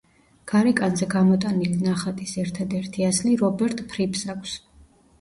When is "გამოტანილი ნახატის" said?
1.11-2.35